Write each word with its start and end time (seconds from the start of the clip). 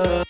love. 0.00 0.29